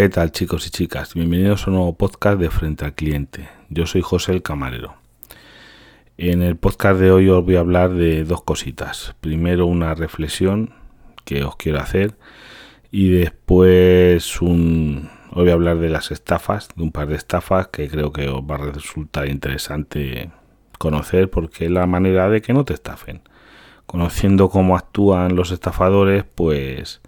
[0.00, 1.12] ¿Qué tal chicos y chicas?
[1.12, 3.50] Bienvenidos a un nuevo podcast de Frente al Cliente.
[3.68, 4.94] Yo soy José el Camarero.
[6.16, 9.14] En el podcast de hoy os voy a hablar de dos cositas.
[9.20, 10.72] Primero una reflexión
[11.26, 12.16] que os quiero hacer
[12.90, 15.10] y después un...
[15.32, 18.26] Os voy a hablar de las estafas, de un par de estafas que creo que
[18.30, 20.30] os va a resultar interesante
[20.78, 23.20] conocer porque es la manera de que no te estafen.
[23.84, 27.02] Conociendo cómo actúan los estafadores, pues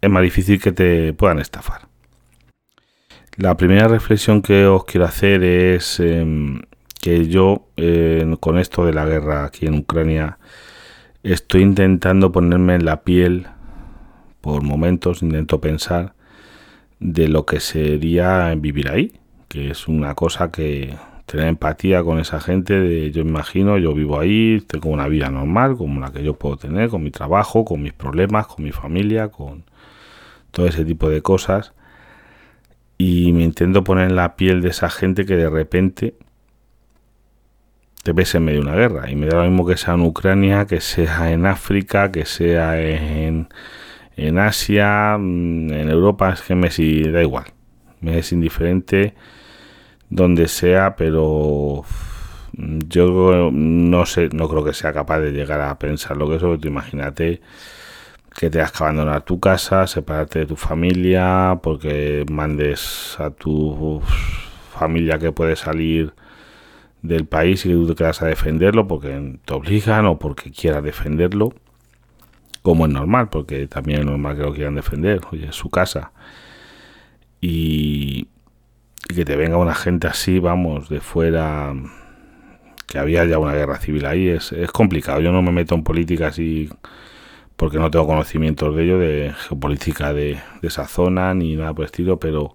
[0.00, 1.88] es más difícil que te puedan estafar.
[3.36, 6.62] La primera reflexión que os quiero hacer es em,
[7.00, 7.66] que yo
[8.40, 10.38] con esto de la guerra aquí en Ucrania
[11.22, 13.46] estoy intentando ponerme en la piel
[14.40, 16.14] por momentos, intento pensar
[17.00, 19.12] de lo que sería vivir ahí,
[19.48, 20.96] que es una cosa que
[21.26, 26.00] tener empatía con esa gente, yo imagino, yo vivo ahí, tengo una vida normal como
[26.00, 29.64] la que yo puedo tener, con mi trabajo, con mis problemas, con mi familia, con
[30.50, 31.72] todo ese tipo de cosas.
[32.98, 36.14] Y me intento poner en la piel de esa gente que de repente
[38.02, 39.10] te ves en medio de una guerra.
[39.10, 42.80] Y me da lo mismo que sea en Ucrania, que sea en África, que sea
[42.80, 43.48] en,
[44.16, 47.44] en Asia, mm, en Europa, es que me da igual.
[48.00, 49.14] Me es indiferente
[50.10, 51.84] donde sea, pero
[52.52, 56.54] yo no sé, no creo que sea capaz de llegar a pensar lo que eso.
[56.54, 57.40] Imagínate
[58.38, 64.00] que tengas que abandonar tu casa, separarte de tu familia, porque mandes a tu
[64.78, 66.14] familia que puede salir
[67.02, 70.84] del país y que tú te quedas a defenderlo porque te obligan o porque quieras
[70.84, 71.52] defenderlo,
[72.62, 76.12] como es normal, porque también es normal que lo quieran defender, oye, es su casa.
[77.40, 78.28] Y,
[79.12, 81.74] que te venga una gente así, vamos, de fuera,
[82.86, 85.20] que había ya una guerra civil ahí, es, es complicado.
[85.20, 86.68] Yo no me meto en política así
[87.58, 91.86] porque no tengo conocimientos de ello, de geopolítica de, esa zona ni nada por el
[91.86, 92.54] estilo, pero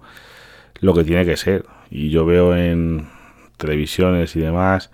[0.79, 1.65] lo que tiene que ser.
[1.91, 3.09] Y yo veo en
[3.57, 4.91] televisiones y demás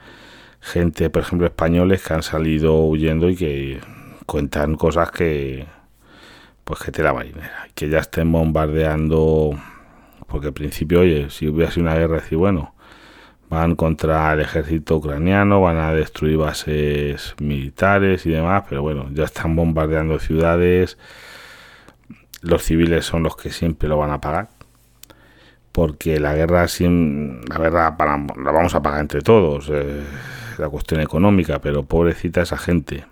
[0.62, 3.82] gente, por ejemplo, españoles que han salido huyendo y que
[4.26, 5.68] cuentan cosas que,
[6.64, 9.60] pues que te la marinera, que ya estén bombardeando,
[10.28, 12.74] porque al principio, oye, si hubiera sido una guerra, decir, bueno,
[13.50, 19.24] van contra el ejército ucraniano, van a destruir bases militares y demás, pero bueno, ya
[19.24, 20.98] están bombardeando ciudades.
[22.42, 24.50] Los civiles son los que siempre lo van a pagar.
[25.72, 29.70] Porque la guerra, la guerra la vamos a pagar entre todos.
[29.72, 30.04] Eh,
[30.58, 33.06] la cuestión económica, pero pobrecita esa gente.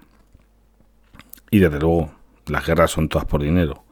[1.49, 2.11] Y desde luego,
[2.47, 3.83] las guerras son todas por dinero.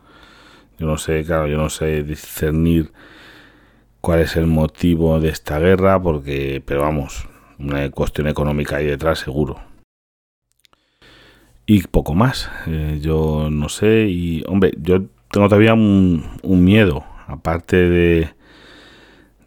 [0.78, 2.92] Yo no sé, claro, yo no sé discernir
[4.06, 7.28] cuál es el motivo de esta guerra, porque, pero vamos,
[7.58, 9.60] una cuestión económica ahí detrás seguro.
[11.66, 17.78] Y poco más, eh, yo no sé, y hombre, yo tengo todavía un, miedo, aparte
[17.78, 18.30] de,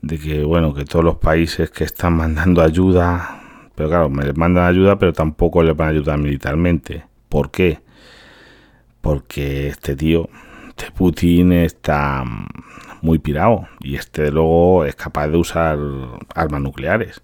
[0.03, 3.41] de que, bueno, que todos los países que están mandando ayuda,
[3.77, 7.05] pero claro, me mandan ayuda, pero tampoco les van a ayudar militarmente.
[7.29, 7.79] ¿Por qué?
[9.01, 10.29] Porque este tío,
[10.71, 12.25] este Putin, está
[13.03, 15.79] muy pirado y este luego es capaz de usar
[16.35, 17.23] armas nucleares.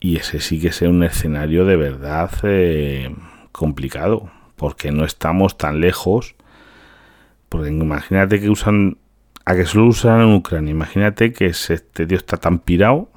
[0.00, 3.14] Y ese sí que es un escenario de verdad eh,
[3.52, 6.34] complicado, porque no estamos tan lejos.
[7.48, 8.98] Porque imagínate que usan,
[9.44, 13.12] a que solo usan en Ucrania, imagínate que este tío está tan pirado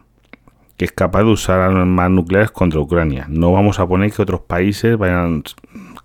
[0.78, 3.26] que es capaz de usar armas nucleares contra Ucrania.
[3.30, 5.44] No vamos a poner que otros países vayan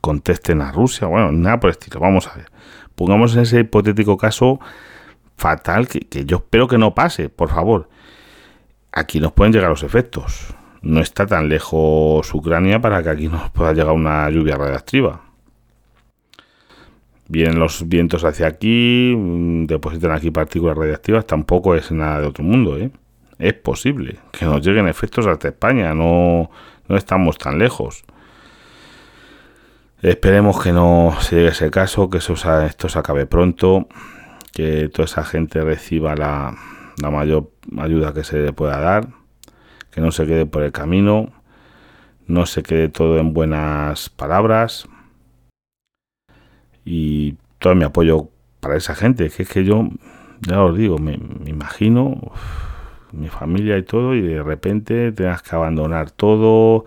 [0.00, 2.00] contesten a Rusia, bueno, nada por el estilo.
[2.00, 2.47] Vamos a ver.
[2.94, 4.60] Pongamos en ese hipotético caso
[5.41, 7.89] fatal que, yo espero que no pase, por favor.
[8.93, 10.55] Aquí nos pueden llegar los efectos.
[10.83, 15.23] No está tan lejos Ucrania para que aquí nos pueda llegar una lluvia radiactiva.
[17.28, 22.45] Vienen los vientos hacia aquí, mm, depositan aquí partículas radiactivas, tampoco es nada de otro
[22.45, 22.91] mundo, ¿eh?
[23.39, 26.51] Es posible que nos lleguen efectos hasta España, no,
[26.89, 28.05] no estamos tan lejos.
[30.03, 32.34] Esperemos que no se llegue ese caso, que eso,
[32.65, 33.87] esto se acabe pronto
[34.53, 36.57] que toda esa gente reciba la,
[37.11, 39.09] mayor ayuda que se le pueda dar,
[39.91, 41.33] que no se quede por el camino,
[42.27, 44.89] no se quede todo en buenas palabras.
[46.85, 48.29] Y todo mi apoyo
[48.61, 49.89] para esa gente, que es que yo,
[50.41, 51.15] ya os digo, me,
[51.47, 52.33] imagino
[53.13, 56.85] mi familia y todo y de repente tengas que abandonar todo,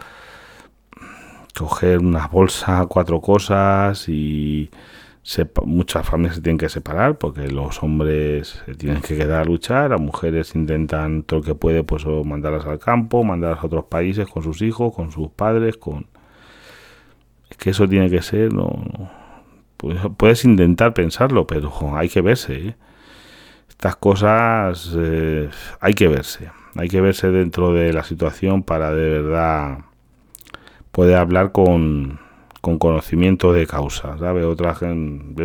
[1.56, 4.70] coger una bolsa, cuatro cosas y
[5.66, 9.92] muchas familias se tienen que separar porque los hombres se tienen que quedar a luchar,
[9.92, 14.28] las mujeres intentan todo lo que puede pues mandarlas al campo, mandarlas a otros países
[14.28, 16.08] con sus hijos, con sus padres, con
[17.50, 19.12] es que eso tiene que ser, no,
[19.78, 22.76] pues, puedes intentar pensarlo, pero hay que verse, ¿eh?
[23.70, 25.50] estas cosas eh,
[25.80, 29.80] hay que verse, hay que verse dentro de la situación para de verdad
[30.92, 32.20] poder hablar con,
[32.64, 34.46] con conocimiento de causa, ¿sabe?
[34.46, 35.36] Otra gente,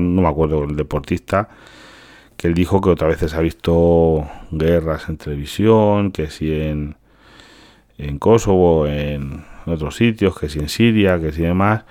[0.00, 1.50] no me acuerdo, el deportista,
[2.38, 6.96] que él dijo que otra vez se ha visto guerras en televisión, que si en,
[7.98, 11.84] en Kosovo, en otros sitios, que si en Siria, que si demás,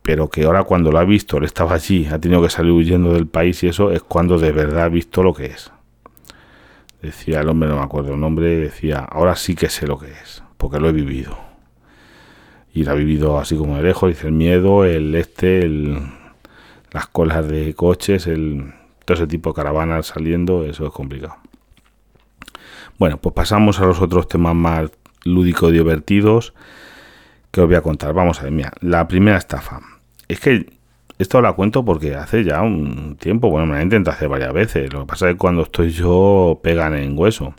[0.00, 3.12] pero que ahora cuando lo ha visto, él estaba allí, ha tenido que salir huyendo
[3.12, 5.72] del país y eso es cuando de verdad ha visto lo que es.
[7.02, 10.12] Decía el hombre, no me acuerdo el nombre, decía, ahora sí que sé lo que
[10.12, 11.47] es, porque lo he vivido.
[12.72, 15.68] Y lo ha vivido así como de lejos, dice el miedo, el este,
[16.92, 18.72] las colas de coches, el,
[19.04, 21.36] todo ese tipo de caravanas saliendo, eso es complicado.
[22.98, 24.90] Bueno, pues pasamos a los otros temas más
[25.24, 26.54] lúdicos divertidos
[27.50, 28.12] que os voy a contar.
[28.12, 29.80] Vamos a ver, mira, la primera estafa
[30.28, 30.66] es que
[31.18, 34.92] esto la cuento porque hace ya un tiempo, bueno, me la intentado hacer varias veces.
[34.92, 37.54] Lo que pasa es que cuando estoy yo pegan en hueso.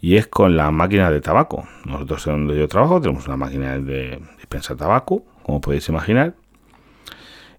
[0.00, 1.64] Y es con la máquina de tabaco.
[1.84, 6.34] Nosotros donde yo trabajo tenemos una máquina de dispensar tabaco, como podéis imaginar.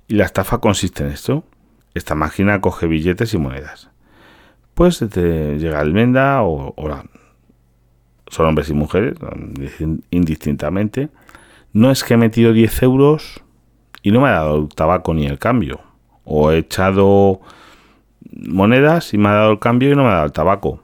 [0.08, 1.44] Y la estafa consiste en esto.
[1.94, 3.90] Esta máquina coge billetes y monedas.
[4.74, 7.04] Pues te llega el menda o, o
[8.32, 9.16] son hombres y mujeres,
[10.10, 11.10] indistintamente.
[11.74, 13.42] No es que he metido 10 euros
[14.02, 15.82] y no me ha dado el tabaco ni el cambio.
[16.24, 17.42] O he echado
[18.32, 20.81] monedas y me ha dado el cambio y no me ha dado el tabaco.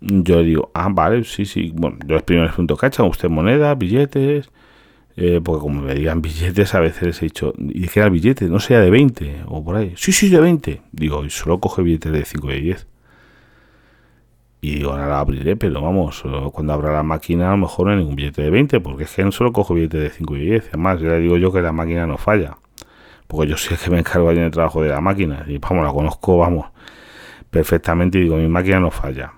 [0.00, 1.72] Yo digo, ah, vale, sí, sí.
[1.74, 4.50] Bueno, yo les primero les pregunto, ¿qué ha echado usted monedas, billetes?
[5.16, 8.12] Eh, porque como me digan billetes, a veces he dicho, ¿y de qué era el
[8.12, 8.46] billete?
[8.46, 9.92] No sea de 20 o por ahí.
[9.96, 10.82] Sí, sí, de 20.
[10.92, 12.86] Digo, y solo coge billetes de 5 y de 10.
[14.62, 16.22] Y digo, ahora la abriré, pero vamos,
[16.52, 19.14] cuando abra la máquina a lo mejor no hay ningún billete de 20, porque es
[19.14, 20.68] que no solo cojo billetes de 5 y 10.
[20.68, 22.58] Además, ya le digo yo que la máquina no falla.
[23.26, 25.44] Porque yo sé que me encargo allí en el trabajo de la máquina.
[25.48, 26.66] Y vamos, la conozco, vamos,
[27.50, 28.18] perfectamente.
[28.18, 29.32] Y digo, mi máquina no falla.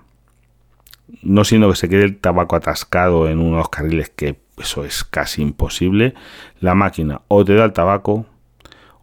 [1.21, 5.41] No sino que se quede el tabaco atascado en unos carriles, que eso es casi
[5.41, 6.13] imposible.
[6.59, 8.25] La máquina o te da el tabaco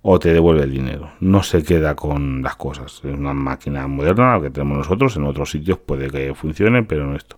[0.03, 1.11] o te devuelve el dinero.
[1.21, 3.01] No se queda con las cosas.
[3.05, 5.17] Es una máquina moderna, la que tenemos nosotros.
[5.17, 7.37] En otros sitios puede que funcione, pero no esto.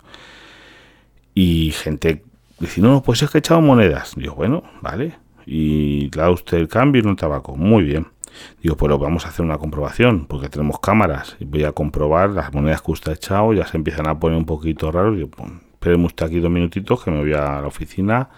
[1.35, 2.23] Y gente
[2.59, 4.15] dice, no, pues es que he echado monedas.
[4.17, 5.15] Digo, bueno, vale.
[5.47, 7.57] Y da usted el cambio y no el tabaco.
[7.57, 8.07] Muy bien.
[8.63, 11.37] Digo, pues vamos a hacer una comprobación, porque tenemos cámaras.
[11.41, 13.53] Y voy a comprobar las monedas que usted ha echado.
[13.53, 15.17] Ya se empiezan a poner un poquito raros.
[15.17, 18.31] Digo, pues, espéreme usted aquí dos minutitos que me voy a la oficina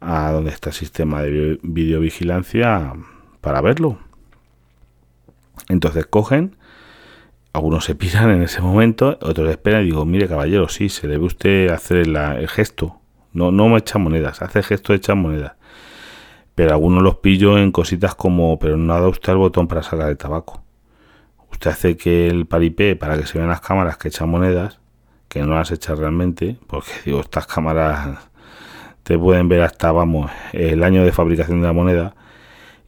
[0.00, 2.92] a donde está el sistema de videovigilancia
[3.40, 3.98] para verlo.
[5.68, 6.56] Entonces cogen,
[7.52, 11.24] algunos se pisan en ese momento, otros esperan y digo, mire caballero, sí, se debe
[11.24, 13.00] usted hacer el gesto.
[13.32, 15.54] No, no me echa monedas, hace el gesto de echar monedas.
[16.56, 19.84] Pero algunos los pillo en cositas como, pero no ha dado usted el botón para
[19.84, 20.64] sacar el tabaco.
[21.52, 24.80] Usted hace que el paripé para que se vean las cámaras que echan monedas,
[25.28, 28.28] que no las echa realmente, porque digo, estas cámaras
[29.04, 32.16] te pueden ver hasta, vamos, el año de fabricación de la moneda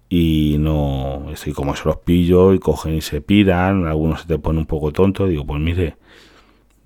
[0.09, 4.39] y no, estoy como se los pillo y cogen y se piran, algunos se te
[4.39, 5.97] ponen un poco tonto, digo, pues mire,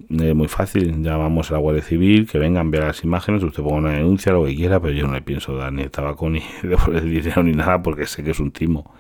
[0.09, 3.77] es muy fácil, llamamos a la Guardia Civil, que vengan, ver las imágenes, usted ponga
[3.77, 6.43] una denuncia, lo que quiera, pero yo no le pienso dar ni el tabaco, ni
[6.63, 8.93] de dinero, ni nada, porque sé que es un timo.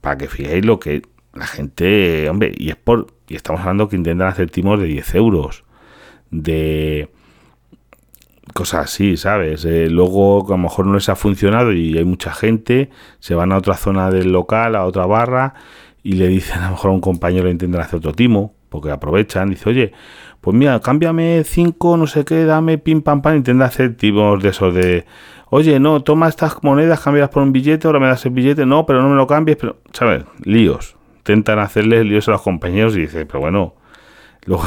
[0.00, 3.96] Para que fijéis lo que la gente, hombre, y es por, y estamos hablando que
[3.96, 5.64] intentan hacer timos de 10 euros,
[6.30, 7.08] de
[8.52, 9.64] cosas así, ¿sabes?
[9.64, 13.52] Eh, luego a lo mejor no les ha funcionado y hay mucha gente, se van
[13.52, 15.54] a otra zona del local, a otra barra
[16.02, 19.50] y le dicen a lo mejor a un compañero intentan hacer otro timo, porque aprovechan,
[19.50, 19.92] dice, oye,
[20.40, 24.48] pues mira, cámbiame cinco, no sé qué, dame pim pam pam, intenta hacer timos de
[24.48, 25.04] esos de,
[25.50, 28.84] oye, no, toma estas monedas, cámbialas por un billete, ahora me das el billete, no,
[28.84, 30.24] pero no me lo cambies, pero, ¿sabes?
[30.42, 30.96] Líos.
[31.18, 33.76] Intentan hacerles líos a los compañeros y dice, pero bueno,
[34.44, 34.64] luego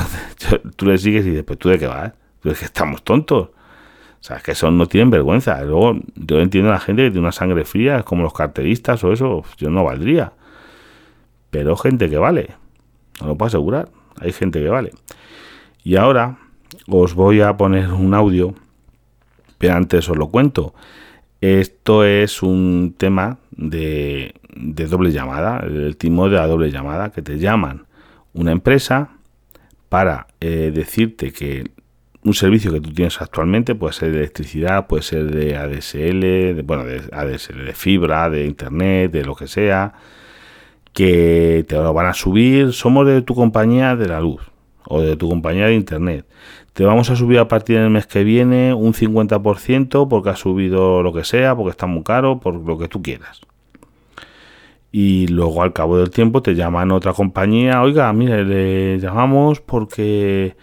[0.78, 3.50] tú le sigues y dices, pues tú de qué vas, tú es que estamos tontos.
[3.50, 5.62] O sea, es que eso no tienen vergüenza.
[5.64, 9.12] Luego, yo entiendo a la gente que tiene una sangre fría, como los carteristas o
[9.12, 10.32] eso, yo no valdría.
[11.52, 12.56] Pero gente que vale,
[13.20, 14.92] no lo puedo asegurar, hay gente que vale.
[15.84, 16.38] Y ahora
[16.88, 18.54] os voy a poner un audio,
[19.58, 20.74] pero antes os lo cuento.
[21.42, 27.22] Esto es un tema de, de doble llamada, el timo de la doble llamada, que
[27.22, 27.86] te llaman
[28.34, 29.10] una empresa
[29.90, 31.72] para eh, decirte que
[32.24, 36.20] un servicio que tú tienes actualmente, puede ser de electricidad, puede ser de ADSL,
[36.56, 39.94] de, bueno, de ADSL, de fibra, de internet, de lo que sea,
[40.98, 44.42] que te lo van a subir, somos de tu compañía de la luz
[44.88, 46.26] o de tu compañía de internet.
[46.74, 51.04] Te vamos a subir a partir del mes que viene un 50% porque ha subido
[51.04, 53.42] lo que sea, porque está muy caro, por lo que tú quieras.
[54.92, 60.56] y luego al cabo del tiempo te llaman otra compañía, oiga, mire, le llamamos porque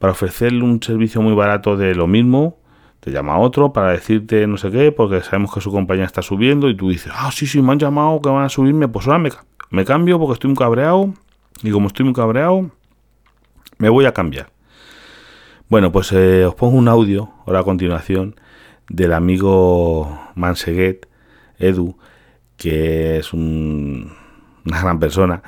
[0.00, 2.58] para ofrecerle un servicio muy barato de lo mismo,
[2.98, 6.68] te llama otro para decirte no sé qué, porque sabemos que su compañía está subiendo
[6.68, 9.20] y tú dices, ah, sí, sí, me han llamado que van a subirme, pues ahora
[9.20, 9.30] me,
[9.70, 11.12] me cambio porque estoy muy cabreado
[11.62, 12.70] y como estoy muy cabreado,
[13.78, 14.50] me voy a cambiar.
[15.68, 18.36] Bueno, pues eh, os pongo un audio ahora a continuación
[18.88, 21.08] del amigo Manseguet,
[21.58, 21.96] Edu,
[22.56, 24.06] que es una
[24.64, 25.42] gran persona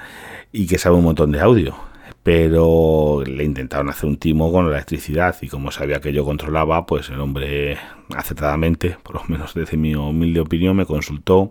[0.52, 1.76] y que sabe un montón de audio.
[2.22, 6.84] Pero le intentaron hacer un timo con la electricidad y como sabía que yo controlaba,
[6.84, 7.78] pues el hombre
[8.14, 11.50] acertadamente, por lo menos desde mi humilde opinión, me consultó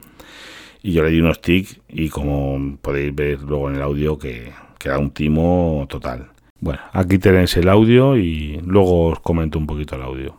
[0.82, 4.52] y yo le di unos tics y como podéis ver luego en el audio que,
[4.80, 6.30] que un timo total.
[6.60, 10.38] Bueno, aquí tenéis el audio y luego os comento un poquito el audio.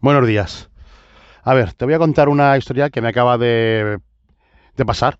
[0.00, 0.70] Buenos días.
[1.42, 3.98] A ver, te voy a contar una historia que me acaba de,
[4.86, 5.18] pasar.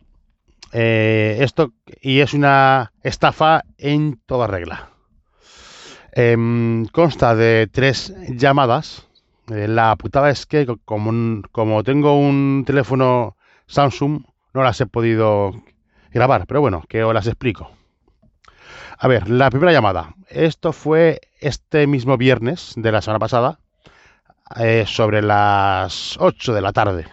[0.72, 4.90] Eh, esto y es una estafa en toda regla.
[6.12, 9.07] Em, consta de tres llamadas.
[9.50, 13.36] Eh, la putada es que como, como tengo un teléfono
[13.66, 15.52] Samsung, no las he podido
[16.10, 17.70] grabar, pero bueno, que os las explico.
[18.98, 20.14] A ver, la primera llamada.
[20.28, 23.60] Esto fue este mismo viernes de la semana pasada,
[24.56, 27.06] eh, sobre las 8 de la tarde,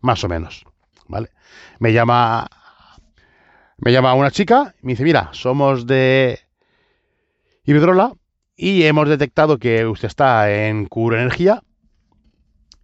[0.00, 0.64] más o menos.
[1.08, 1.30] ¿Vale?
[1.78, 2.48] Me llama.
[3.78, 6.40] Me llama una chica y me dice: Mira, somos de
[7.64, 8.12] Iberdrola
[8.62, 11.62] y hemos detectado que usted está en Cure Energía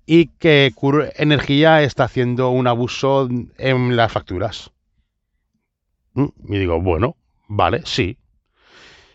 [0.07, 4.73] y que Cure Energía está haciendo un abuso en las facturas.
[6.15, 7.17] Mm, y digo, bueno,
[7.49, 8.19] Vale, sí.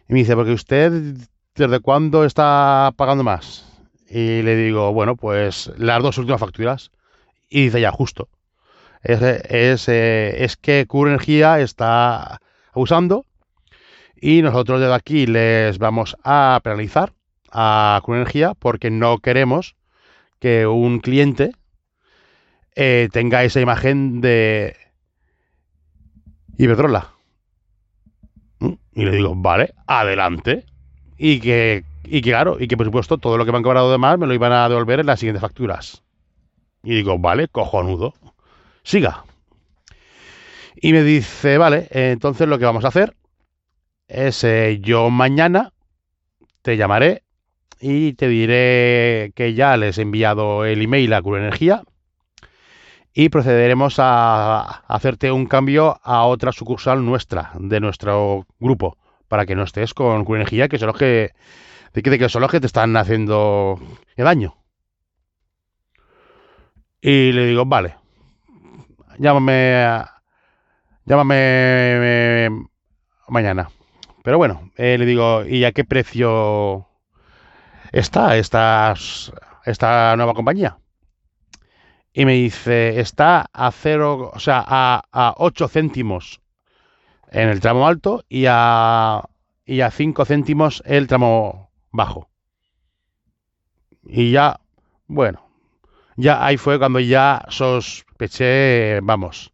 [0.09, 1.15] Y me dice, porque usted,
[1.55, 3.65] ¿desde cuándo está pagando más?
[4.09, 6.91] Y le digo, bueno, pues las dos últimas facturas.
[7.49, 8.27] Y dice, ya, justo.
[9.03, 12.41] Es, es, eh, es que Cure Energía está
[12.73, 13.25] abusando
[14.23, 17.11] y nosotros desde aquí les vamos a penalizar
[17.51, 19.75] a Cure Energía porque no queremos
[20.39, 21.51] que un cliente
[22.73, 24.77] eh, tenga esa imagen de
[26.57, 27.11] Iberdrola.
[28.93, 30.67] Y le digo, vale, adelante.
[31.17, 33.91] Y que, y que, claro, y que por supuesto todo lo que me han cobrado
[33.91, 36.01] de más me lo iban a devolver en las siguientes facturas.
[36.81, 38.13] Y digo, vale, cojonudo.
[38.83, 39.25] Siga.
[40.77, 43.17] Y me dice, vale, entonces lo que vamos a hacer
[44.13, 45.73] es eh, yo mañana
[46.61, 47.23] te llamaré
[47.79, 51.83] y te diré que ya les he enviado el email a Cura Energía
[53.13, 59.55] y procederemos a hacerte un cambio a otra sucursal nuestra, de nuestro grupo, para que
[59.55, 61.31] no estés con energía, que son los que,
[61.93, 63.79] que, son los que te están haciendo
[64.15, 64.55] el daño.
[67.01, 67.95] Y le digo, vale,
[69.19, 69.85] llámame,
[71.05, 72.49] llámame
[73.27, 73.69] mañana.
[74.23, 76.87] Pero bueno, eh, le digo, ¿y a qué precio
[77.91, 78.95] está esta,
[79.65, 80.77] esta nueva compañía?
[82.13, 86.41] y me dice, está a cero, o sea, a, a 8 céntimos
[87.31, 89.23] en el tramo alto y a,
[89.65, 92.29] y a 5 céntimos el tramo bajo.
[94.03, 94.59] Y ya,
[95.07, 95.49] bueno,
[96.15, 99.51] ya ahí fue cuando ya sospeché, vamos,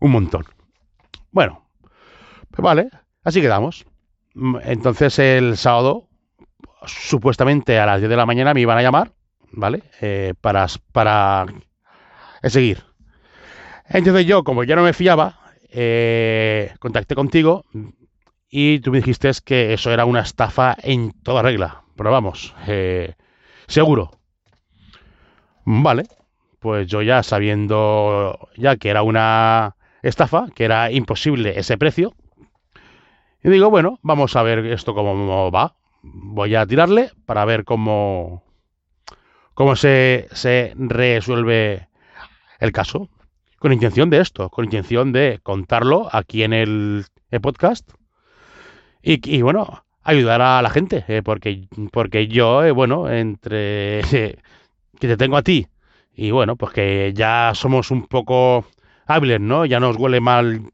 [0.00, 0.46] un montón.
[1.32, 1.66] Bueno,
[2.50, 2.88] pues vale,
[3.22, 3.86] así quedamos.
[4.64, 6.08] Entonces el sábado,
[6.86, 9.12] supuestamente a las 10 de la mañana me iban a llamar
[9.52, 9.82] ¿vale?
[10.00, 11.46] Eh, para, para
[12.42, 12.82] seguir.
[13.88, 15.38] Entonces yo, como ya no me fiaba,
[15.70, 17.64] eh, contacté contigo
[18.48, 21.82] y tú me dijiste que eso era una estafa en toda regla.
[21.96, 23.14] Pero vamos, eh,
[23.66, 24.10] seguro.
[25.64, 26.04] Vale,
[26.58, 32.14] pues yo ya sabiendo ya que era una estafa, que era imposible ese precio,
[33.42, 35.74] y digo, bueno, vamos a ver esto cómo va.
[36.02, 38.44] Voy a tirarle para ver cómo,
[39.54, 40.28] cómo se,
[40.76, 41.88] resuelve
[42.60, 43.08] el caso.
[43.58, 47.04] Con intención de esto, con intención de contarlo aquí en el,
[47.40, 47.88] podcast.
[49.02, 54.02] Y, bueno, ayudar a la gente, eh, porque, porque yo, eh, bueno, entre
[55.00, 55.66] que te tengo a ti
[56.14, 58.66] y bueno, pues que ya somos un poco
[59.06, 59.64] hábiles, ¿no?
[59.64, 60.70] Ya nos huele mal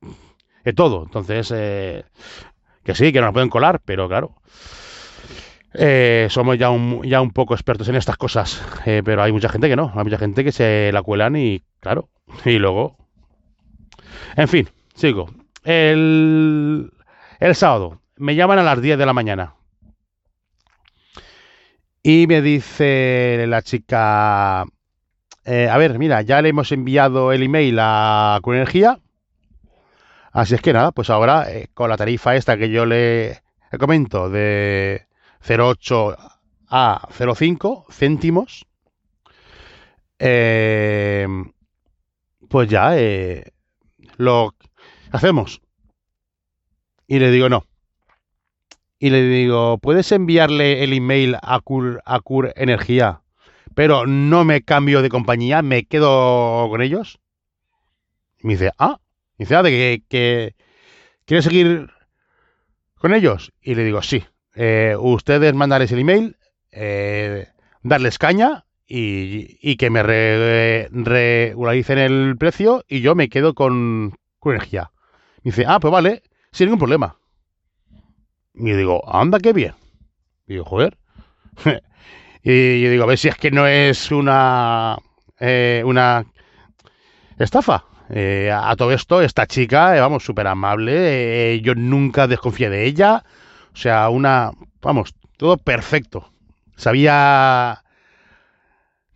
[0.75, 1.05] todo.
[1.05, 2.05] Entonces, eh,
[2.89, 4.33] que sí, que nos pueden colar, pero claro,
[5.75, 9.77] eh, somos ya un, poco expertos en estas cosas, eh, pero hay mucha gente que
[9.77, 12.09] no, hay mucha gente que se la cuelan y claro,
[12.47, 12.97] y luego...
[14.37, 15.29] En fin, sigo.
[15.65, 16.91] El,
[17.53, 19.57] sábado me llaman a las 10 de la mañana
[22.03, 24.65] y me dice la chica,
[25.45, 28.99] eh, a ver, mira, ya le hemos enviado el email a Energía.
[30.33, 33.43] Así es que nada, pues ahora eh, con la tarifa esta que yo le,
[33.79, 35.07] comento de
[35.45, 36.17] 0,8
[36.69, 38.67] a 0,5 céntimos,
[40.19, 41.27] eh,
[42.49, 42.95] pues ya
[44.17, 44.55] lo
[45.13, 45.61] hacemos.
[47.07, 47.65] Y le digo no.
[48.99, 53.23] Y le digo, ¿puedes enviarle el email a Cur, a Cur Energía?
[53.75, 57.21] Pero no me cambio de compañía, me quedo con ellos.
[58.41, 58.99] Y me dice, ah,
[59.39, 60.57] y dice, ah, de que,
[61.25, 61.91] ¿quieres seguir
[62.97, 63.53] con ellos?
[63.63, 64.25] Y le digo, sí.
[64.57, 66.37] Eh, ustedes mandarles el email,
[66.73, 67.47] eh,
[67.83, 74.91] darles caña y, que me regularicen el precio y yo me quedo con, energía.
[75.45, 77.17] Me dice, ah, pues vale, sin ningún problema.
[78.55, 79.75] Y digo, anda, qué bien.
[80.49, 80.99] Y digo, joder.
[82.43, 84.97] y yo digo, a ver si es que no es una,
[85.39, 86.27] eh, una
[87.39, 87.85] estafa.
[88.11, 91.61] Eh, a todo esto, esta chica, eh, vamos, súper amable.
[91.61, 93.25] yo nunca desconfié de ella.
[93.73, 96.33] O sea, una, vamos, todo perfecto.
[96.77, 97.83] Sabía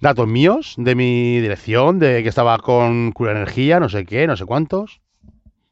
[0.00, 4.36] datos míos de mi dirección, de que estaba con Cura Energía, no sé qué, no
[4.36, 5.00] sé cuántos.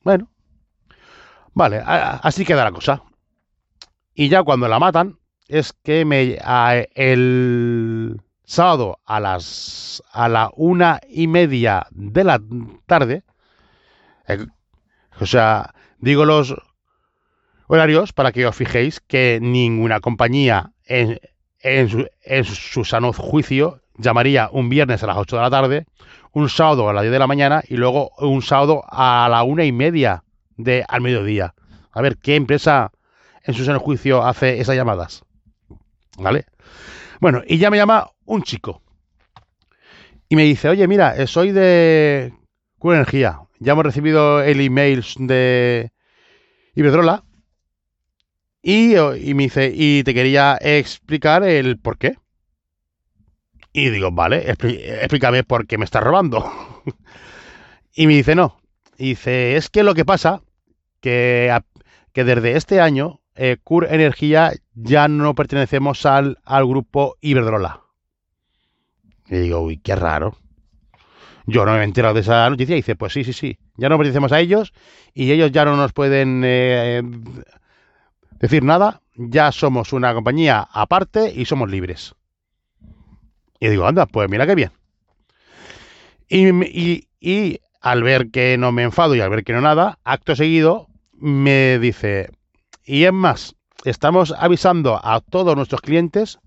[0.02, 0.30] Bueno,
[1.52, 3.02] vale, así queda la cosa.
[4.14, 6.38] Y ya cuando la matan, es que me,
[6.94, 12.40] el sábado a las a la una y media de la
[12.86, 13.22] tarde,
[14.26, 14.46] eh,
[15.20, 16.54] o sea, digo los
[17.68, 21.18] horarios para que os fijéis que ninguna compañía en,
[21.88, 25.86] su, en su sano juicio llamaría un viernes a las 8 de la tarde,
[26.32, 29.64] un sábado a las 10 de la mañana y luego un sábado a la una
[29.64, 30.24] y media
[30.56, 31.54] de al mediodía.
[31.92, 32.90] A ver, ¿qué empresa
[33.44, 35.24] en su seno juicio hace esas llamadas.
[36.18, 36.46] ¿Vale?
[37.20, 38.82] Bueno, y ya me llama un chico.
[40.30, 42.32] Y me dice, oye, mira, eh, soy de
[42.78, 43.40] Cura Energía.
[43.58, 45.92] Ya hemos recibido el email de
[46.74, 47.24] Iberdrola.
[48.62, 52.16] Y, y, me dice, y te quería explicar el por qué.
[53.72, 56.50] Y digo, vale, explícame por qué me estás robando.
[57.94, 58.60] y me dice, no.
[58.96, 60.42] Dice, es que lo que pasa,
[61.00, 61.60] que
[62.14, 67.80] desde este año eh, Cur Energía ya no pertenecemos al, al grupo Iberdrola.
[69.30, 70.36] Y digo, uy, qué raro.
[71.46, 73.88] Yo no me he enterado de esa noticia y dice, pues sí, sí, sí, ya
[73.88, 74.74] no pertenecemos a ellos
[75.14, 77.00] y ellos ya no nos pueden eh,
[78.38, 82.14] decir nada, ya somos una compañía aparte y somos libres.
[83.58, 84.72] Y digo, anda, pues mira qué bien.
[86.28, 90.36] Y, y al ver que no me enfado y al ver que no nada, acto
[90.36, 92.28] seguido me dice,
[92.84, 96.38] y es más, estamos avisando a todos nuestros clientes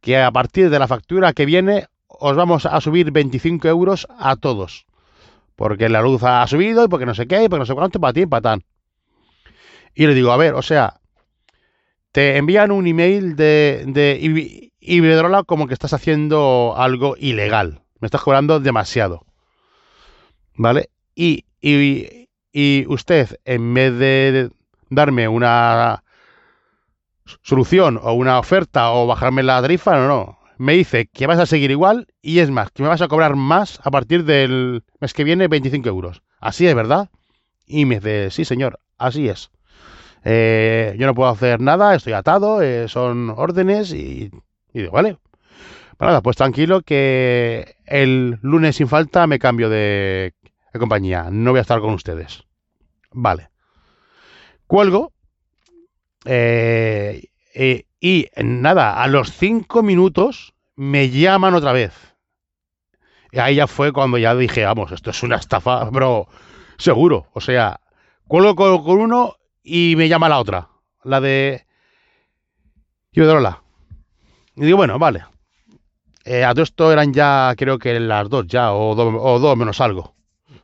[0.00, 4.36] que a partir de la factura que viene os vamos a subir 25 euros a
[4.36, 4.86] todos.
[5.56, 8.00] Porque la luz ha subido y porque no sé qué, y porque no sé cuánto,
[8.00, 8.64] para ti para tan.
[9.94, 11.00] Y le digo, a ver, o sea,
[12.12, 17.80] te envían un email de, de Iberdrola como que estás haciendo algo ilegal.
[18.00, 19.24] Me estás cobrando demasiado.
[20.54, 20.90] ¿Vale?
[21.14, 24.50] Y, y, y usted, en vez de
[24.94, 26.02] darme una
[27.42, 30.38] solución o una oferta o bajarme la tarifa, no, no.
[30.56, 33.34] Me dice que vas a seguir igual y es más, que me vas a cobrar
[33.34, 36.22] más a partir del mes que viene 25 euros.
[36.40, 37.08] Así es, ¿verdad?
[37.66, 39.50] Y me dice, sí, señor, así es.
[40.24, 44.30] Eh, yo no puedo hacer nada, estoy atado, eh, son órdenes y,
[44.72, 45.18] y digo, vale.
[45.96, 50.34] Pues nada, pues tranquilo que el lunes sin falta me cambio de
[50.78, 51.28] compañía.
[51.30, 52.44] No voy a estar con ustedes.
[53.12, 53.53] Vale.
[54.74, 55.12] Cuelgo.
[56.24, 61.94] Eh, eh, y nada, a los cinco minutos me llaman otra vez.
[63.30, 66.26] Y ahí ya fue cuando ya dije, vamos, esto es una estafa, pero
[66.76, 67.28] seguro.
[67.34, 67.78] O sea,
[68.26, 70.70] cuelgo con, uno y me llama la otra,
[71.04, 71.64] la de
[73.12, 73.62] Iberdrola.
[74.56, 75.24] Y digo, bueno, vale.
[76.24, 79.80] Eh, a todo esto eran ya, creo que las dos ya, o, o dos menos
[79.80, 80.16] algo.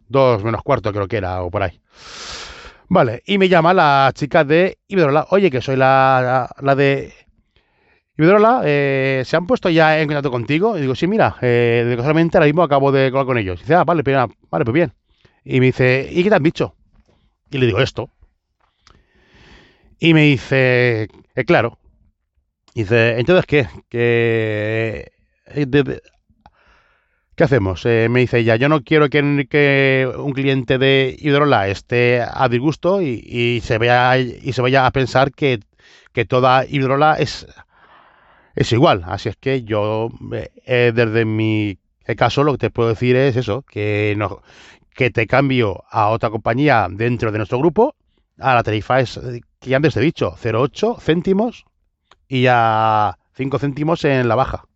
[0.09, 1.81] Dos menos cuarto creo que era, o por ahí.
[2.93, 5.29] Vale, y me llama la chica de Iberdrola.
[5.31, 7.15] Oye, que soy la, la, de
[8.19, 8.63] Iberdrola.
[8.65, 10.77] Eh, ¿Se han puesto ya en contacto contigo?
[10.77, 13.61] Y digo, sí, mira, eh, ahora mismo acabo de hablar con ellos.
[13.61, 14.93] Y dice, ah, vale, pero, vale, pues bien.
[15.45, 16.75] Y me dice, ¿y qué te han dicho?
[17.53, 18.11] Y le digo, esto.
[20.01, 21.79] Y me dice, eh, claro.
[22.75, 23.69] Y dice, entonces, ¿qué?
[23.89, 25.13] Que...
[25.47, 26.01] Eh,
[27.41, 27.87] ¿Qué hacemos?
[27.87, 33.01] Eh, me dice ella, yo no quiero que, un cliente de Hidrola esté a disgusto
[33.01, 35.59] y, se, vea, y se vaya a pensar que,
[36.29, 37.47] toda Hidrola es,
[38.55, 39.05] es igual.
[39.07, 40.11] Así es que yo,
[40.67, 41.79] eh, desde mi
[42.15, 44.43] caso lo que te puedo decir es eso, que, no,
[44.95, 47.95] que te cambio a otra compañía dentro de nuestro grupo,
[48.39, 49.19] a la tarifa es,
[49.59, 51.65] que antes te he dicho, 0,8 céntimos
[52.29, 54.67] y a 5 céntimos en la baja.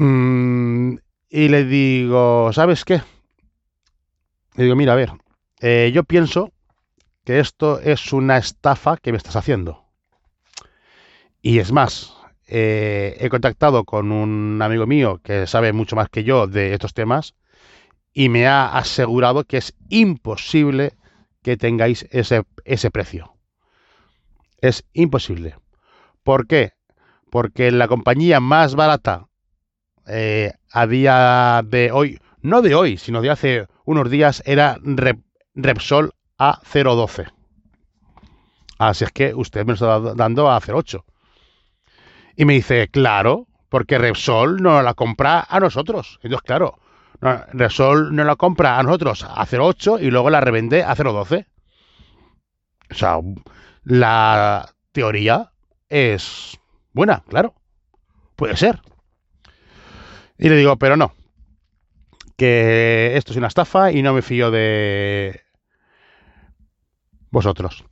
[0.00, 3.02] Mm, y le digo, ¿sabes qué?
[4.54, 5.10] Le digo, mira, a ver,
[5.60, 6.52] eh, yo pienso
[7.24, 9.86] que esto es una estafa que me estás haciendo.
[11.42, 12.14] Y es más,
[12.46, 16.94] eh, he contactado con un amigo mío que sabe mucho más que yo de estos
[16.94, 17.34] temas
[18.12, 20.92] y me ha asegurado que es imposible
[21.42, 23.34] que tengáis ese, ese precio.
[24.60, 25.56] Es imposible.
[26.22, 26.74] ¿Por qué?
[27.32, 29.27] Porque la compañía más barata
[30.08, 34.78] eh, a día de hoy, no de hoy, sino de hace unos días, era
[35.54, 37.32] Repsol a 0.12.
[38.78, 41.02] Así es que usted me está dando a 0.8.
[42.36, 46.20] Y me dice, claro, porque Repsol no la compra a nosotros.
[46.22, 46.78] Entonces, claro,
[47.20, 51.46] Repsol no la compra a nosotros a 0.8 y luego la revende a 0.12.
[52.90, 53.18] O sea,
[53.82, 55.52] la teoría
[55.88, 56.58] es
[56.92, 57.54] buena, claro.
[58.36, 58.80] Puede ser.
[60.38, 61.12] Y le digo, pero no.
[62.36, 65.42] Que esto es una estafa y no me fío de
[67.30, 67.84] vosotros.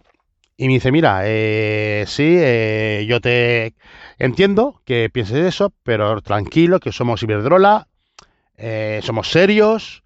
[0.57, 3.75] Y me dice, mira, eh, sí, eh, yo te
[4.19, 7.89] entiendo que pienses eso, pero tranquilo, que somos Iberdrola,
[8.57, 10.03] eh, somos serios.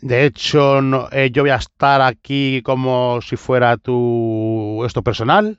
[0.00, 5.58] De hecho, yo voy a estar aquí como si fuera tu esto personal.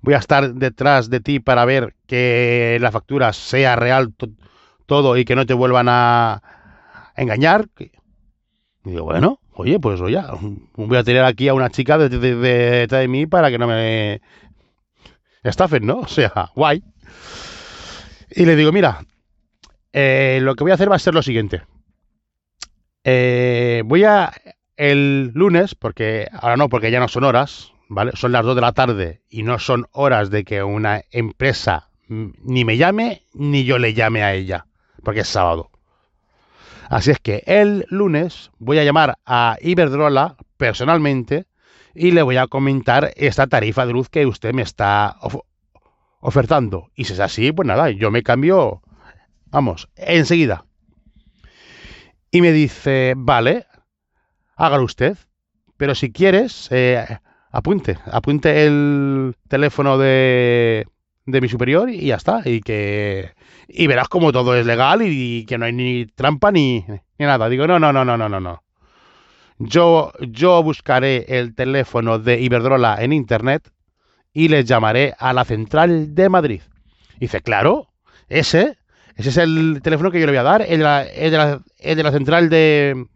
[0.00, 4.14] Voy a estar detrás de ti para ver que la factura sea real
[4.86, 6.42] todo y que no te vuelvan a
[7.16, 7.68] engañar.
[8.84, 10.22] Y digo, bueno, oye, pues oye,
[10.74, 14.20] voy a tener aquí a una chica detrás de, mí para que no me
[15.42, 15.96] estafen, ¿no?
[16.00, 16.82] O sea, guay.
[18.30, 19.04] Y le digo, mira,
[19.92, 21.62] eh, lo que voy a hacer va a ser lo siguiente.
[23.04, 24.32] Eh, voy a
[24.76, 28.12] el lunes, porque ahora no, porque ya no son horas, ¿vale?
[28.14, 32.64] Son las 2 de la tarde y no son horas de que una empresa ni
[32.64, 34.66] me llame ni yo le llame a ella,
[35.02, 35.70] porque es sábado.
[36.88, 41.46] Así es que el lunes voy a llamar a Iberdrola personalmente
[41.94, 45.16] y le voy a comentar esta tarifa de luz que usted me está
[46.20, 46.90] ofertando.
[46.94, 48.82] Y si es así, pues nada, yo me cambio,
[49.46, 50.64] vamos, enseguida.
[52.30, 53.66] Y me dice, vale,
[54.56, 55.18] hágalo usted,
[55.76, 57.18] pero si quieres, eh,
[57.50, 60.86] apunte, apunte el teléfono de,
[61.26, 62.42] de mi superior y ya está.
[62.44, 63.32] Y que
[63.68, 66.84] y verás como todo es legal y, que no hay ni trampa ni,
[67.18, 67.48] ni, nada.
[67.48, 68.62] Digo, no, no, no, no, no, no, no.
[69.58, 73.70] Yo, yo buscaré el teléfono de Iberdrola en internet
[74.32, 76.62] y les llamaré a la central de Madrid.
[77.18, 77.88] dice, claro,
[78.28, 78.78] ese,
[79.16, 81.36] ese es el teléfono que yo le voy a dar, es de la, es de
[81.36, 83.06] la, es de la central de,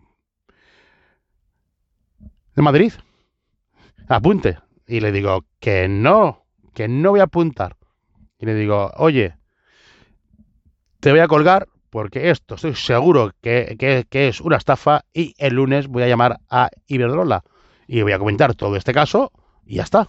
[2.56, 2.92] de Madrid.
[4.12, 4.58] Apunte.
[4.86, 6.44] Y le digo, que no,
[6.74, 7.76] que no voy a apuntar.
[8.38, 9.36] Y le digo, oye,
[11.00, 15.88] te voy a colgar porque esto estoy seguro que, es una estafa y el lunes
[15.88, 17.42] voy a llamar a Iberdrola
[17.86, 19.32] y voy a comentar todo este caso
[19.64, 20.08] y ya está.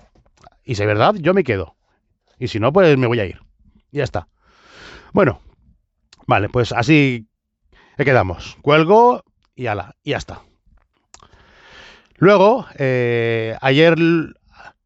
[0.66, 1.76] Y si es verdad, yo me quedo.
[2.40, 3.40] Y si no, pues me voy a ir.
[3.92, 4.28] Y ya está.
[5.14, 5.42] Bueno,
[6.28, 7.28] vale, pues así
[7.98, 8.58] quedamos.
[8.62, 9.24] Cuelgo
[9.56, 10.42] y ala, y ya está.
[12.24, 13.98] Luego, eh, ayer,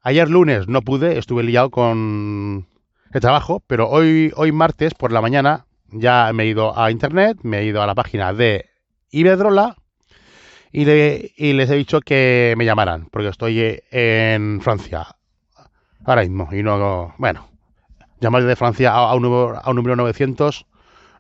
[0.01, 2.65] ayer lunes no pude, estuve liado con
[3.13, 7.37] el trabajo, pero hoy, hoy martes por la mañana ya me he ido a internet,
[7.43, 8.65] me he ido a la página de
[9.11, 9.75] Iberdrola
[10.71, 15.05] y, les he dicho que me llamaran, porque estoy en Francia
[16.05, 16.49] ahora mismo.
[16.51, 17.47] Y no, bueno,
[18.19, 20.65] llamar de Francia a, un número, a un número 900,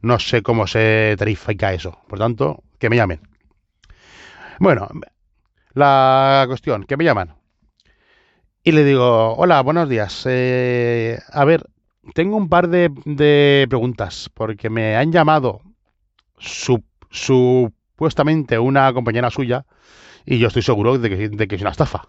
[0.01, 1.99] no sé cómo se tarifica eso.
[2.07, 3.21] Por tanto, que me llamen.
[4.59, 4.89] Bueno,
[5.77, 7.35] la cuestión, que me llaman.
[8.63, 10.25] Y le digo, hola, buenos días.
[10.27, 11.63] Eh, a ver,
[12.13, 15.61] tengo un par de, preguntas, porque me han llamado
[16.39, 19.65] supuestamente una compañera suya
[20.25, 22.07] y yo estoy seguro de que, es una estafa.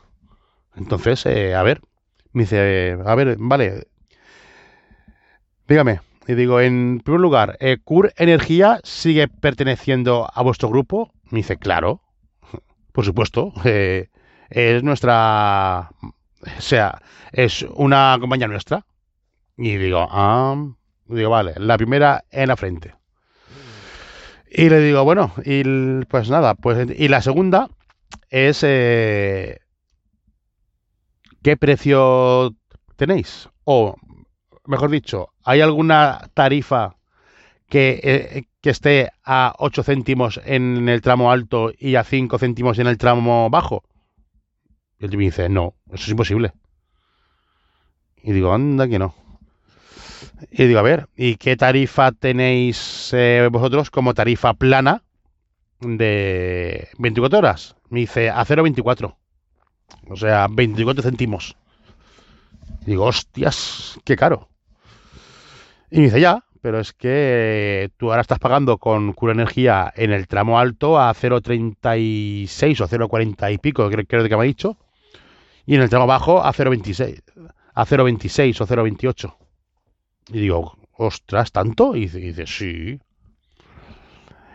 [0.75, 1.81] Entonces, eh, a ver,
[2.33, 3.87] me dice, a ver, vale,
[5.69, 6.01] dígame.
[6.27, 11.11] Y digo, en primer lugar, eh, ¿Cur Energía sigue perteneciendo a vuestro grupo?
[11.31, 12.03] Me dice, claro,
[12.99, 14.09] por supuesto, eh,
[14.51, 18.87] es nuestra, o sea, es una compañía nuestra.
[19.57, 20.57] Y digo, ah,
[21.07, 22.97] digo, vale, la primera en la frente.
[24.51, 25.63] Y le digo, bueno, y
[26.07, 27.69] pues nada, pues y la segunda
[28.31, 29.61] es eh,
[31.45, 32.57] ¿qué precio
[32.97, 33.49] tenéis?
[33.63, 33.95] O,
[34.65, 36.97] mejor dicho, ¿hay alguna tarifa
[37.69, 42.79] que, eh, que esté a 8 céntimos en el tramo alto y a 5 céntimos
[42.79, 43.85] en el tramo bajo?
[44.99, 46.53] Y el me dice, no, eso es imposible.
[48.23, 49.15] Y digo, anda que no.
[50.51, 55.03] Y digo, a ver, ¿y qué tarifa tenéis eh, vosotros como tarifa plana
[55.81, 57.77] de 24 horas?
[57.91, 59.17] Me dice, a 0,24.
[60.11, 61.57] O sea, 24 céntimos.
[62.85, 64.49] Digo, hostias, qué caro.
[65.91, 70.13] Y me dice, ya, pero es que tú ahora estás pagando con Cura Energía en
[70.13, 74.77] el tramo alto a 0,36 o 0,40 y pico, creo, creo que me ha dicho.
[75.67, 77.23] Y en el tramo bajo a 0,26
[77.75, 79.37] a 0,26 o 0,28.
[80.31, 81.95] Y digo, ostras, ¿tanto?
[81.95, 83.01] Y dice, sí.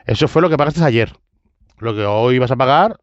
[0.06, 1.14] Eso fue lo que pagaste ayer.
[1.80, 2.98] Lo que hoy vas a pagar,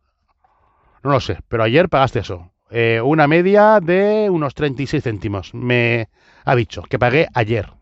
[1.02, 2.52] no lo sé, pero ayer pagaste eso.
[2.70, 5.54] Eh, una media de unos 36 céntimos.
[5.54, 6.08] Me
[6.44, 7.72] ha dicho que pagué ayer.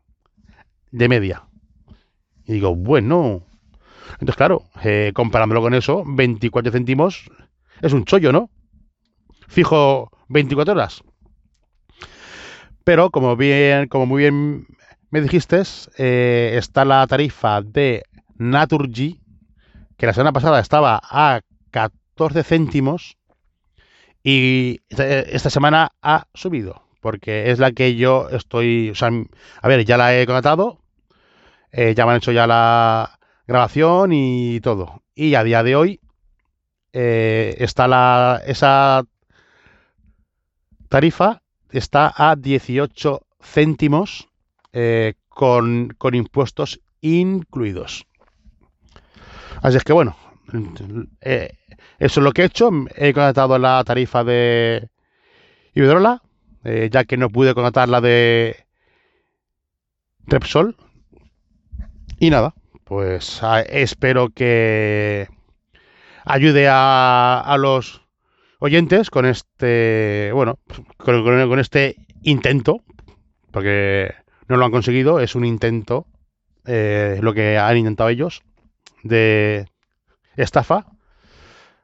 [0.90, 1.44] De media.
[2.44, 3.42] Y digo, bueno.
[4.12, 7.31] Entonces, claro, eh, comparándolo con eso, 24 céntimos
[7.83, 8.51] es un chollo, ¿no?
[9.46, 11.03] Fijo 24 horas.
[12.85, 14.66] Pero como bien, como muy bien
[15.11, 15.62] me dijiste,
[15.98, 18.03] eh, está la tarifa de
[18.37, 19.20] Naturgy,
[19.96, 23.16] que la semana pasada estaba a 14 céntimos
[24.22, 29.11] y esta semana ha subido, porque es la que yo estoy, o sea,
[29.62, 30.80] a ver, ya la he contratado,
[31.72, 35.02] eh, ya me han hecho ya la grabación y todo.
[35.14, 36.00] Y a día de hoy
[36.92, 39.04] eh, está la, esa
[40.88, 44.28] tarifa está a 18 céntimos
[44.72, 48.06] eh, con, impuestos incluidos.
[49.62, 50.16] Así es que bueno,
[51.98, 52.70] eso es lo que he hecho.
[52.96, 54.88] He contratado la tarifa de
[55.74, 56.22] Iberdrola,
[56.64, 58.64] eh, ya que no pude contratar la de
[60.27, 60.77] Repsol.
[62.18, 65.29] Y nada, pues espero que
[66.25, 68.03] ayude a, los
[68.59, 70.59] oyentes con este, bueno,
[70.97, 72.83] con, este intento,
[73.51, 74.14] porque
[74.49, 76.07] no lo han conseguido, es un intento,
[76.66, 78.42] eh, lo que han intentado ellos,
[79.03, 79.66] de
[80.37, 80.87] estafa,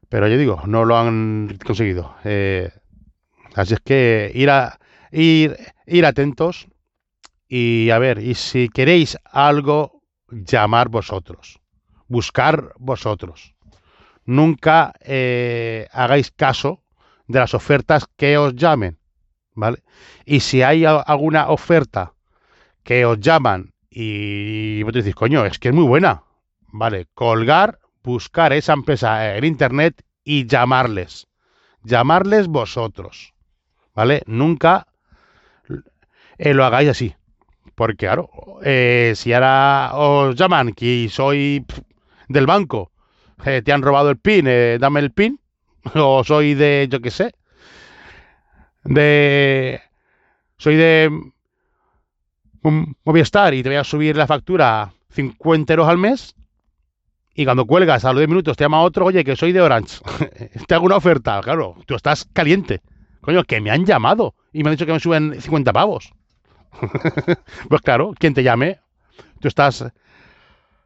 [0.08, 2.14] pero yo digo, no lo han conseguido.
[2.24, 2.70] Eh,
[3.54, 4.78] así es que ir, a,
[5.10, 6.68] ir, ir atentos
[7.48, 11.60] y a ver, y si queréis algo, llamar vosotros,
[12.08, 13.54] buscar vosotros
[14.24, 16.82] nunca eh, hagáis caso
[17.26, 18.98] de las ofertas que os llamen,
[19.54, 19.82] ¿vale?
[20.24, 22.14] Y si hay alguna oferta
[22.82, 26.24] que os llaman y vos decís, coño, es que es muy buena,
[26.68, 27.06] ¿vale?
[27.14, 31.28] Colgar, buscar esa empresa en internet y llamarles.
[31.82, 33.33] Llamarles vosotros,
[33.94, 34.22] ¿vale?
[34.26, 34.86] Nunca
[36.38, 37.14] eh, lo hagáis así.
[37.74, 38.30] Porque, claro,
[38.62, 41.64] eh, si ahora os llaman que soy
[42.28, 42.92] del banco
[43.44, 44.46] eh, te han robado el pin,
[44.78, 45.40] dame el pin,
[45.94, 47.34] o soy de, yo qué sé,
[48.84, 49.80] de,
[50.56, 51.10] soy de
[53.04, 56.34] Movistar y te voy a subir la factura 50 euros al mes,
[57.34, 59.98] y cuando cuelgas a los 10 minutos te llama otro, oye, que soy de Orange,
[60.68, 62.80] te hago una oferta, claro, tú estás caliente,
[63.24, 66.12] coño, que me han llamado y me han dicho que me suben 50 pavos.
[67.68, 68.80] pues claro, quien te llame,
[69.40, 69.84] tú estás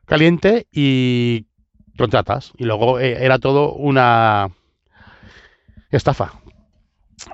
[0.07, 1.47] caliente y
[1.97, 2.53] contratas.
[2.57, 4.51] Y luego eh, era todo una
[5.91, 6.41] estafa.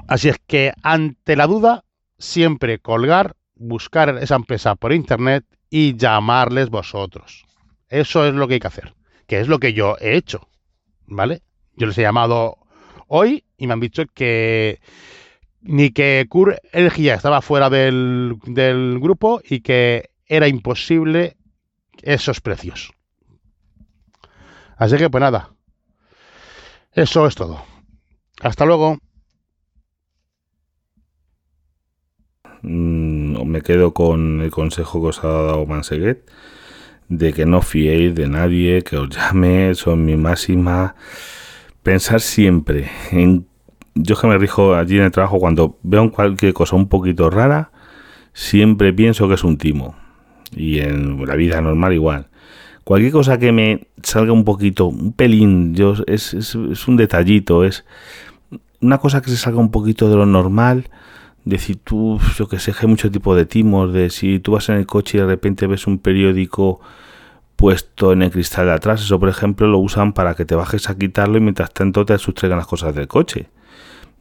[0.09, 1.85] Así es que ante la duda,
[2.19, 7.45] siempre colgar, buscar esa empresa por internet y llamarles vosotros.
[7.88, 8.95] Eso es lo que hay que hacer,
[9.27, 10.49] que es lo que yo he hecho.
[11.07, 11.43] ¿Vale?
[11.77, 12.57] Yo les he llamado
[13.14, 14.81] hoy y me han dicho que
[15.61, 21.37] ni que Cur Energía estaba fuera del, del grupo y que era imposible
[22.03, 22.92] esos precios.
[24.77, 25.50] Así que pues nada.
[26.92, 27.64] Eso es todo.
[28.40, 28.98] Hasta luego.
[32.62, 36.29] Mm, me quedo con el consejo que os ha dado Manseguet
[37.09, 40.94] de que no fiéis de nadie, que os llame, son mi máxima.
[41.85, 43.47] Pensar siempre en.
[43.94, 47.70] Yo que me rijo allí en el trabajo cuando veo cualquier cosa un poquito rara,
[48.33, 49.94] siempre pienso que es un timo.
[50.51, 52.27] Y en la vida normal igual
[52.85, 57.85] cualquier cosa que me salga un poquito, un pelín, yo, es, un detallito, es
[58.81, 60.90] una cosa que se salga un poquito de lo normal.
[61.44, 64.77] Decir tú, yo que sé, hay mucho tipo de timos, de si tú vas en
[64.77, 66.81] el coche y de repente ves un periódico
[67.57, 70.88] puesto en el cristal de atrás, eso por ejemplo lo usan para que te bajes
[70.90, 73.49] a quitarlo y mientras tanto te sustraigan las cosas del coche.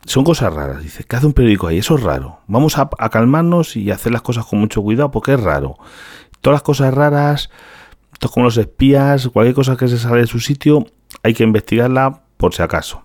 [0.06, 1.78] Son cosas raras, dice, ¿qué hace un periódico ahí?
[1.78, 2.39] Eso es raro.
[2.48, 5.78] Vamos a calmarnos y hacer las cosas con mucho cuidado porque es raro.
[6.41, 7.50] Todas las cosas raras
[8.12, 10.86] Esto es como los espías, cualquier cosa que se sale de su sitio,
[11.24, 13.04] hay que investigarla por si acaso.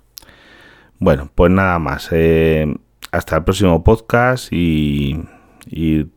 [0.98, 2.08] Bueno, pues nada más.
[2.10, 2.74] Eh,
[3.12, 5.24] hasta el próximo podcast y,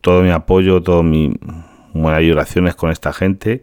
[0.01, 1.33] todo mi apoyo, todo mi
[1.93, 3.61] buenas oraciones con esta gente.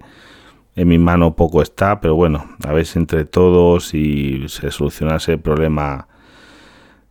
[0.79, 5.33] En mi mano poco está, pero bueno, a ver si entre todos y se solucionase
[5.33, 6.07] el problema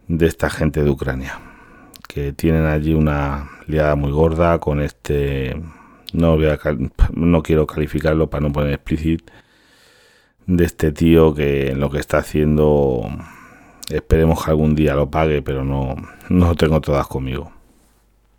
[0.07, 1.37] de esta gente de Ucrania,
[2.07, 5.61] que tienen allí una liada muy gorda con este,
[6.13, 6.57] no, voy a,
[7.13, 9.33] no quiero calificarlo para no poner explícito,
[10.45, 13.09] de este tío que en lo que está haciendo
[13.89, 15.95] Esperemos que algún día lo pague, pero no,
[16.29, 17.51] no tengo todas conmigo.